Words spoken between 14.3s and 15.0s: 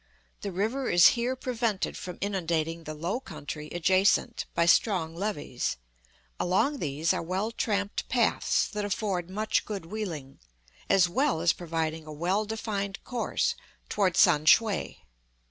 shue.